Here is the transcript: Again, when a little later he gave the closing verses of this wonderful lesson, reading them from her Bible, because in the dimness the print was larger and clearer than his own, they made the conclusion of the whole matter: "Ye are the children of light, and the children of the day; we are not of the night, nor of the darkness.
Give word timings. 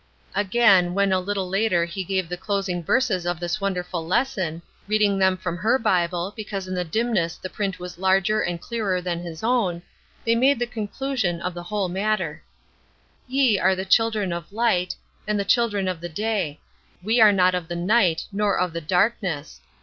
Again, 0.33 0.95
when 0.95 1.11
a 1.11 1.19
little 1.19 1.47
later 1.47 1.85
he 1.85 2.03
gave 2.03 2.27
the 2.27 2.35
closing 2.35 2.83
verses 2.83 3.27
of 3.27 3.39
this 3.39 3.61
wonderful 3.61 4.03
lesson, 4.03 4.63
reading 4.87 5.19
them 5.19 5.37
from 5.37 5.57
her 5.57 5.77
Bible, 5.77 6.33
because 6.35 6.67
in 6.67 6.73
the 6.73 6.83
dimness 6.83 7.35
the 7.35 7.51
print 7.51 7.77
was 7.77 7.99
larger 7.99 8.41
and 8.41 8.59
clearer 8.59 8.99
than 8.99 9.19
his 9.19 9.43
own, 9.43 9.83
they 10.25 10.33
made 10.33 10.57
the 10.57 10.65
conclusion 10.65 11.39
of 11.39 11.53
the 11.53 11.61
whole 11.69 11.87
matter: 11.87 12.41
"Ye 13.27 13.59
are 13.59 13.75
the 13.75 13.85
children 13.85 14.33
of 14.33 14.51
light, 14.51 14.95
and 15.27 15.39
the 15.39 15.45
children 15.45 15.87
of 15.87 16.01
the 16.01 16.09
day; 16.09 16.59
we 17.03 17.21
are 17.21 17.31
not 17.31 17.53
of 17.53 17.67
the 17.67 17.75
night, 17.75 18.25
nor 18.31 18.57
of 18.57 18.73
the 18.73 18.81
darkness. 18.81 19.61